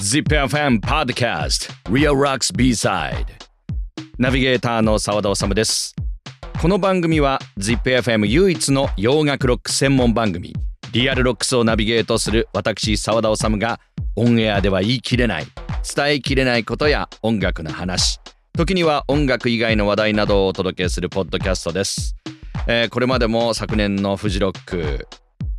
[0.00, 3.26] ZIPFM Podcast Real Rocks B-Side.
[4.18, 5.94] ナビゲーターの澤田治です。
[6.58, 10.54] この番組は ZIPFM 唯一の洋楽ロック専門番組
[10.92, 13.78] Real Rocks をナビゲートする私澤田治が
[14.16, 15.46] オンエアでは言い切れない
[15.94, 18.20] 伝えきれないことや音楽の話
[18.54, 22.16] 時には音楽以外の話題などをお届けするポッドキャストです、
[22.66, 25.06] えー、これまでも昨年のフジロック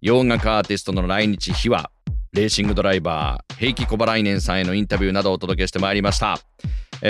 [0.00, 1.90] 洋楽アーティストの来日秘話
[2.32, 6.36] レーシングドライバー平木小原来年さんへのインタビューなどをお届けしてまいりました。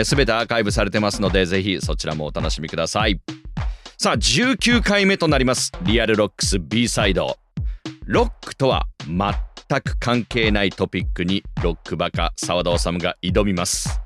[0.05, 3.21] すべ、えー、てアーカイブされてますのでぜひそちらもお楽しみください。
[3.97, 5.73] さあ19回目となります。
[5.83, 7.37] Real Rocks B-Side。
[8.07, 14.01] ロックとは全く関係ないトピックにロックバカ澤田治が挑みます。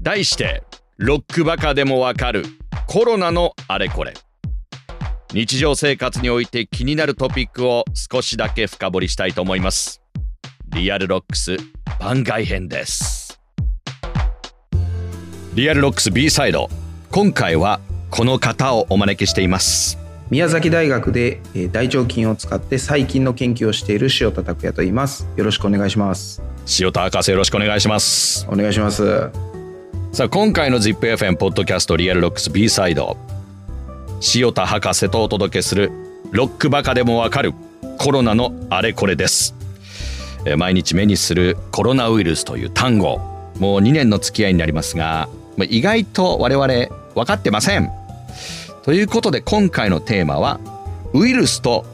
[0.00, 0.62] 題して
[0.96, 2.44] ロックバカでもわかる
[2.86, 4.14] コロナのあれこれ。
[5.32, 10.01] 日常生活において気になるトピックを少しだけ深掘りしたいと思います。
[10.74, 11.58] Real Rocks
[12.00, 13.38] 番外編です。
[15.54, 16.70] Real Rocks B-Side。
[17.10, 17.78] 今回は
[18.10, 19.98] この方をお招きしています。
[20.30, 25.28] 宮崎大学で大腸菌を使って細菌の研究をしている塩田拓也と言います。
[25.36, 26.42] よろしくお願いします。
[26.80, 28.46] 塩田博士よろしくお願いします。
[28.48, 29.30] お願いします。
[30.12, 33.18] さあ今回の ZIPFM ポッドキャストリアルロックス B サイド。
[34.34, 35.92] 塩田博士とお届けする
[36.30, 37.52] ロックバカでもわかる
[37.98, 39.54] コロナのあれこれです
[40.56, 43.18] 毎日目にするコロナウイルスという単語
[43.58, 46.66] もう2年の付き合いになりますが意外と我々
[47.14, 47.90] 分かってません
[48.82, 50.58] ということで今回のテーマは
[51.12, 51.84] ウイルスと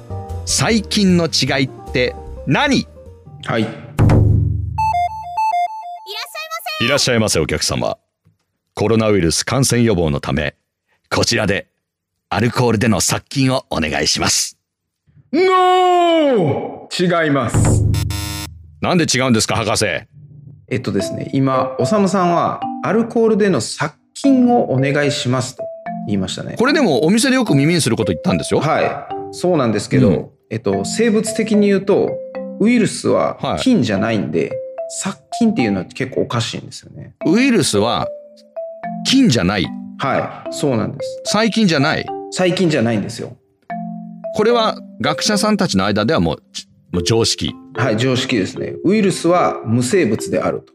[0.47, 2.15] 細菌の違いって
[2.47, 2.87] 何？
[3.45, 3.63] はい
[6.81, 7.99] いらっしゃいませお客様
[8.75, 10.55] コロナウイルス感染予防のため
[11.11, 11.69] こちらで
[12.31, 14.59] アルコールでの殺菌をお願いします。
[15.33, 16.89] NO!
[16.91, 17.88] 違います。
[18.81, 19.87] なんで違うんですか、博士？
[20.69, 25.65] えっとですね、今、おさむさんはアルコールでの殺菌をお願いしますと
[26.07, 26.55] 言いましたね。
[26.57, 28.61] これでもお店でよく耳にすること言ったんですよ。
[28.61, 29.35] はい。
[29.35, 32.11] そうなんですけど、うん、えっと、生物的に言うと、
[32.61, 34.59] ウイルスは菌じゃないんで、はい、
[35.01, 37.15] 殺菌っていうのは結構おかしいんですよね。
[37.27, 38.07] ウイルスは
[39.05, 39.67] 菌じゃない。
[39.99, 41.23] はい、そうなんです。
[41.25, 42.07] 細菌じゃない。
[42.31, 43.37] 最近じゃないんですよ。
[44.37, 46.43] これは学者さんたちの間ではもう
[46.93, 47.53] もう常識。
[47.79, 48.75] はい、常識ですね。
[48.85, 50.73] ウイルスは無生物であると。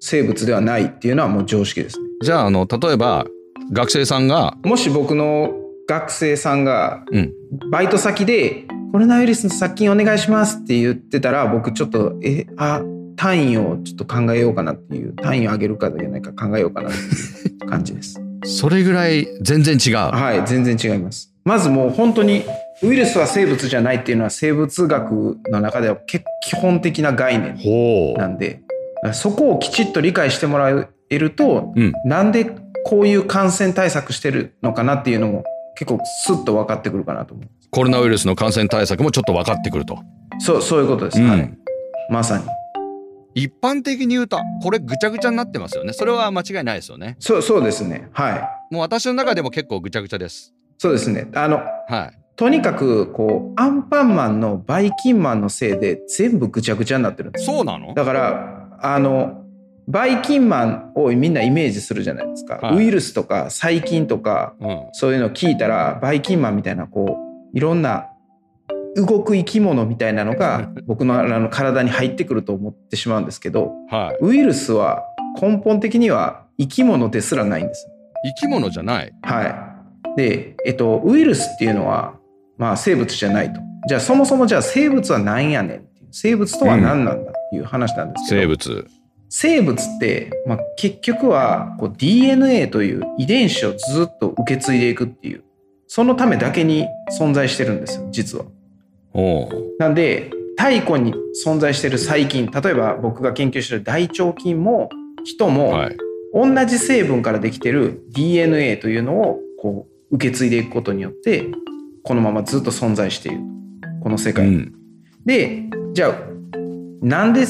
[0.00, 2.06] 生物ではないっていうのはもう常識ですね。
[2.22, 3.26] じゃあ、あの、例えば、
[3.72, 4.56] 学生さんが。
[4.64, 5.52] もし僕の
[5.86, 7.04] 学生さんが、
[7.70, 12.80] バイト先で、コロナウイルスの殺菌お願いしますって言ってたら、僕ちょっと、え、あ、
[13.16, 16.98] 単位をちょっと考えようかなっていう、単位を上げるかじゃないか考えようかなって
[17.48, 18.18] いう感じです。
[18.44, 19.96] それぐらい全然違う。
[19.96, 21.35] はい、全然違います。
[21.46, 22.44] まずもう本当に
[22.82, 26.20] ウイルスは生物じゃないっていうのは生物学の中では基
[26.56, 28.60] 本的な概念なんで、
[29.14, 32.46] そこをきちっと理解してもらえると、うん、なんで
[32.84, 35.44] こういう感染対策してるのかなっていうのも
[35.76, 37.48] 結構スッと分かってくるかなと思う。
[37.70, 39.98] コロナウイルスの感染対策もちょっと分かってくると。
[40.40, 41.22] そう、そういうことです。
[41.22, 41.52] うん、はい。
[42.10, 42.44] まさに。
[43.36, 48.34] 一般的に言うとこれぐちゃぐちゃになってますよねそれは間違いないですよねそうそうですねは
[48.70, 51.28] いもう私の中でも結構ぐちゃぐちゃですそうですね。
[51.34, 57.46] あの、はい、とにかくこうアンパンマンのバイキンマンのせいで全部ぐちゃぐちゃになってるんです。
[57.46, 57.94] そうなの？
[57.94, 59.44] だからあの
[59.88, 67.18] バイキンマンをみんなイメージするじゃないですか、はい、ウイルスとか細菌とか、うん、そういうのを聞いたらバイキンマンみたいなこ
[67.54, 68.08] ういろんな
[68.96, 75.04] 動く生き物みたいなのが 僕のあの体に入ってくると思ってしまうんですけど、はい、ウイルスは
[75.40, 77.86] 根本的には生き物ですらないんです。
[78.24, 79.12] 生き物じゃない。
[79.22, 79.75] はい。
[80.16, 82.18] で、えっと、ウイルスっていうのは、
[82.56, 83.60] まあ、生物じゃないと。
[83.88, 86.08] じゃあそもそもじゃあ生物は何やねんっていう。
[86.10, 88.88] 生物とは何なんだっていう話なんですけど、うん、生物。
[89.28, 95.44] 生物って、まあ、結局はこう DNA という遺伝子をずっと受け継いでいくっていう。
[95.88, 96.86] そのためだけに
[97.18, 98.44] 存在してるんですよ実は。
[99.78, 104.90] なんで太古に存在してる細菌例えば僕が研究してる大腸菌も
[105.24, 105.96] 人も、はい、
[106.34, 111.46] 同じ成分からできてる DNA というのをこう受け継いでいくことによって
[112.02, 113.40] このままずっと存在している。
[114.02, 114.74] この世界、うん、
[115.24, 116.14] でじゃあ
[117.02, 117.44] なんで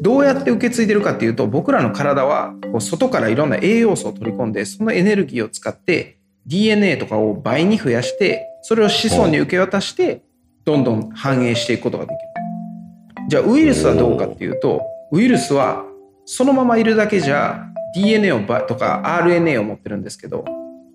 [0.00, 10.22] どうやって受け継いでるかっていうと僕らの体はこう外からいろんな栄養素を取り込んでそのエネルギーを使って DNA とかを倍に増やしてそれを子孫に受け渡して
[10.64, 13.28] どんどん反映していくことができる。
[13.28, 15.84] じゃあウイルスはどうかっていうとウイルスは
[16.24, 20.44] そのままいるだけじゃ DNA をとか RNA を持ってるんですけど、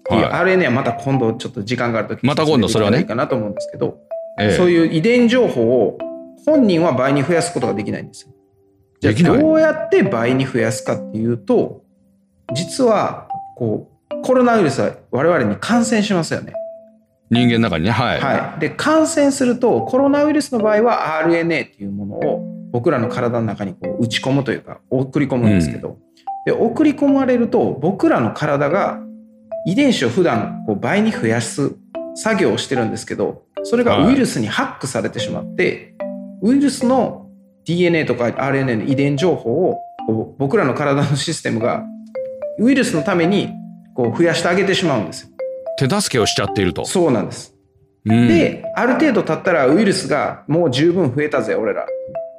[0.10, 3.04] はい、RNA はまた今度ちょっと時間がある時また今度それはね。
[3.04, 3.98] かなと思うんですけど、
[4.40, 5.98] ええ、そういう遺伝情報を
[6.46, 8.34] 本人は倍に増やすことができないんですよ。
[9.02, 11.84] じゃあどうやって倍に増やすかっていうと
[12.54, 16.54] 実はこうコロナウイルスは我々に感染しますよね。
[17.32, 25.98] 人間の中にねはい、はい、で感染するとコロナウイルスの場合は RNA っていうものを僕らの体の中にこう打ち込むというか送り込むんですけど、うん、
[26.46, 29.00] で送り込まれると僕らの体が
[29.66, 31.76] 遺伝子を普段こう倍に増やす
[32.16, 36.06] 作業をしてるんですけどそれがウイルスにハックされてしまって、は
[36.50, 37.30] い、ウイルスの
[37.66, 39.80] DNA とか RNA の遺伝情報を
[40.38, 41.84] 僕らの体のシステムが
[42.60, 43.50] ウイルスのために
[43.96, 45.32] こう増やしてあげてしまうんです
[45.78, 46.86] 手助けをしちゃっていると。
[46.86, 47.54] そうなんです、
[48.06, 51.86] うん、である程度経ったらウイルスがもう十分増えたぜ俺ら。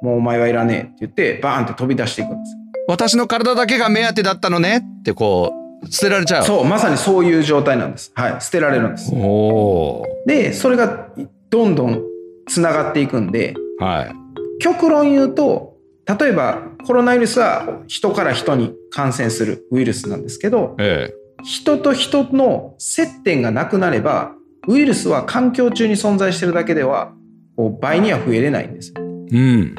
[0.01, 2.55] もうお前はいらねえって言ってバーンって飛び出していくんです
[2.87, 6.43] 私の体だけが目当てだったのねってこう捨てられちゃう？
[6.43, 8.11] そうまさにそういう状態なんです。
[8.15, 9.11] はい捨てられるんです。
[10.25, 11.09] でそれが
[11.49, 12.01] どんどん
[12.47, 14.15] つながっていくんで、はい、
[14.59, 24.31] 極論言うと例えばコロナウイルスは人から人に感染するウイルスなんですけど、ええ、人と人の接点がなくなれば
[24.67, 27.13] ウイルスは環境中に存在してるだけでは
[27.81, 28.93] 倍には増えれないんです。
[28.97, 29.75] うん、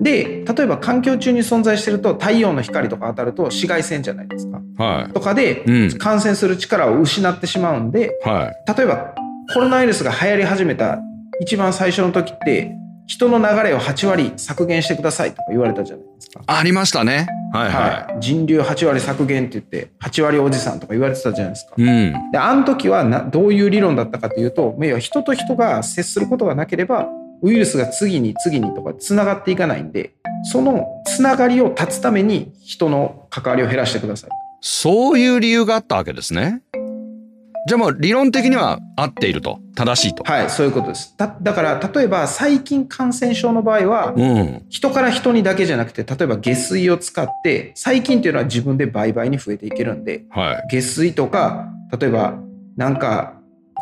[0.00, 4.60] で例えば環境中に存在してると太陽の光とか当たると紫外線じゃないですか。
[4.76, 5.64] はい、とかで、
[5.98, 9.14] 感染する力を失ってしまうんで、はい、例えば
[9.52, 10.98] コロナウイルスが流行り始めた
[11.40, 12.72] 一番最初の時って
[13.06, 16.42] 人の流れを8割削減してくださいとか言われたじゃないですか。
[16.46, 17.26] ありましたね。
[17.52, 17.74] はいはい。
[17.74, 21.74] はい、人流8割削減って言って、8割おじさんとか言われてたじゃないですか。
[21.76, 27.08] うん、で、あの時はなどういう理論だったかというと、人と人が接することがなければ、
[27.44, 30.14] ウイルスが次に次にとかつながっていかないんで、
[30.50, 34.30] そのつながりを断つために人の関わりを減らしてください。
[34.62, 36.62] そういう理由があったわけですね。
[37.66, 39.60] じゃあもう理論的には合っていると。
[39.74, 40.22] 正しいと。
[40.24, 41.14] はいそういうことです。
[41.18, 51.68] だだから例えば細菌感染症の場合は、うん、人から人にだけじゃなくて例えば下水を使って細菌っていうのは自分で倍々に増えていけるんで、はい、下水とか
[51.98, 52.38] 例えば
[52.76, 53.34] なんか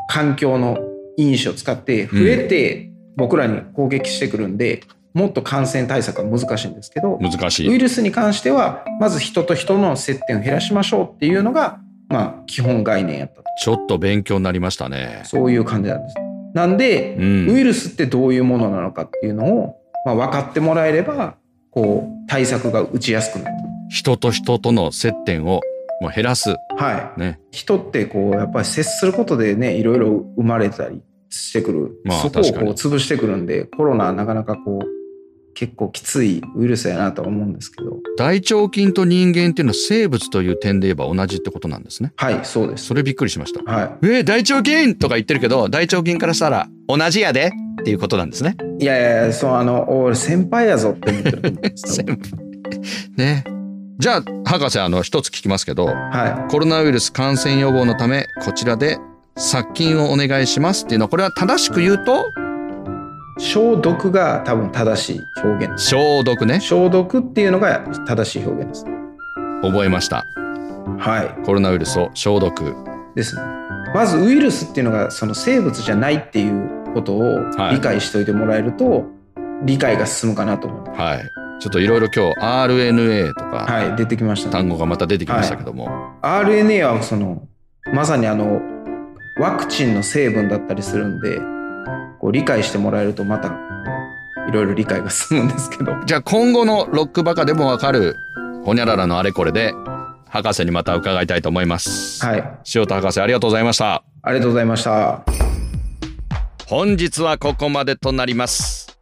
[0.09, 0.79] 環境の
[1.17, 4.83] 因子を使って増えて僕らに攻撃してくるんで、
[5.15, 15.23] うん、もっと感染対策は難しいんですけど難しいウイルスに関してはまず人と人の接点を減らしましょうっていうのがまあ基本概念やったちょっと勉強になりましたね。
[15.25, 16.15] そういう感じなんです。
[16.55, 21.37] なんで、うん、ウイルスってどういうものなのかっていうのを、まあ、分かってもらえれば、
[21.71, 23.57] こう、対策が打ちやすくなる。
[23.89, 25.61] 人と人との接点を
[26.01, 26.57] もう減らす。
[26.77, 27.21] はい。
[27.21, 27.41] ね。
[27.51, 31.03] 人ってこう、やっぱり接することでね、いろいろ生まれたり
[31.33, 32.01] してくる。
[32.05, 35.03] まあ、そこをこう潰してくるんで、コロナはなかなかこう、
[35.55, 37.99] 結構きついウイルスやなと思うんですけど。
[38.17, 42.13] 大腸菌と人間っていうのは生物という点で言えば同じってことなんですね。
[42.17, 42.87] はいそうです。
[42.87, 47.53] それびっくりしました、はい、えー、大腸菌とか言ってるけど大腸菌からしたら同じやで？
[47.81, 48.57] っていうことなんですね。
[48.79, 52.19] いやいやそうあの俺先輩やぞって思ってる 先輩。
[53.17, 53.45] ね。
[53.99, 58.99] じゃあ博士あの一つ聞きますけど、はい、コロナウイルス感染予防のためこちらで
[59.37, 62.31] 殺菌をお願いしますっていうのはこれは正しく言うと
[63.39, 66.61] 消毒が多分正しい表現消毒ね。
[66.61, 68.85] 消毒っていうのが正しい表現です。
[69.63, 70.25] 覚えました。
[70.99, 71.45] はい。
[71.45, 72.75] コロナウイルスを消毒。
[73.15, 73.43] ですね。
[73.95, 77.39] まずウイルスっていうのがその生物じゃないっていうことを
[77.71, 79.03] 理解しておいてもらえると、はい、
[79.65, 81.23] 理解が進むかなと思いますはい。
[81.61, 85.85] ちょっといろいろ今日 RNA とか、はい、出てきました、ね、単語がまた出てきましたけども、
[86.21, 87.47] はい、RNA はその
[87.93, 88.61] まさにあの
[89.39, 91.39] ワクチンの成分だったりするんで
[92.21, 93.49] こう理解してもらえるとまた
[94.49, 95.95] いろいろ理解が進むんですけど。
[96.05, 98.17] じゃあ今後のロックバカでもわかる
[98.65, 99.73] ほにゃららのあれこれで
[100.29, 102.25] 博士にまた伺いたいと思います。
[102.25, 102.45] はい。
[102.75, 104.03] 塩田博士ありがとうございました。
[104.23, 105.25] ありがとうございました。
[106.73, 108.99] 本日はここまでとなります、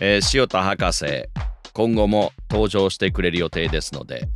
[0.00, 1.28] えー、塩田博士
[1.74, 4.26] 今後も登場してくれる予定ですので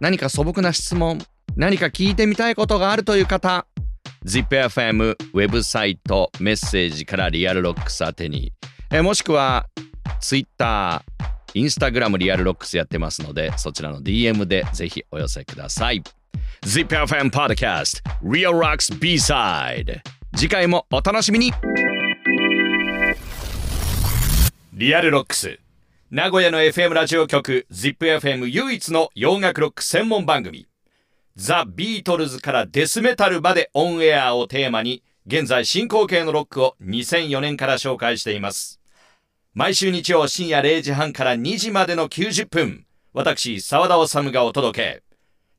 [0.00, 1.20] 何か素朴な質問
[1.54, 3.66] 何か聞いてみたいことがあるという方
[4.24, 8.52] ZIPFM ウェブサイトメッセージから Real Rocks 宛てに、
[8.90, 9.66] えもしくは
[10.20, 11.02] Twitter、
[11.54, 16.02] Instagram Real Rocks やってますのでそちらの DM でぜひお寄せください。
[16.62, 20.00] ZIPFM Podcast Real Rocks B-Side
[20.34, 21.52] 次回もお楽しみに。
[24.72, 25.58] Real Rocks。
[26.10, 30.66] 名古屋の FM ラジオ局 ZIPFM 唯一の洋楽ロック専門番組。
[31.38, 38.80] ザ・ビートルズからデスメタルまでオンエアをテーマに、現在進行形のロックを2004年から紹介しています。
[39.54, 45.02] 毎週日曜深夜0時半から2時までの90分、私、沢田治がお届け。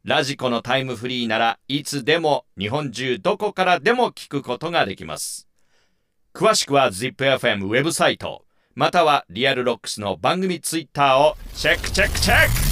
[0.04, 5.48] ラジコのタイムフリーならいつでも日本中どこからでも聞くことができます。
[6.34, 8.44] 詳しくは ZIPFM ウェブサイト、
[8.76, 12.69] または Real Rocks の番組ツイッターをチェックチェックチェック